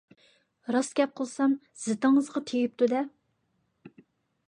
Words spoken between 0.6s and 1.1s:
راست